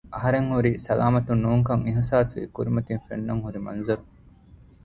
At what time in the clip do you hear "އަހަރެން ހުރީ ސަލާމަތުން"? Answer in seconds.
0.13-1.41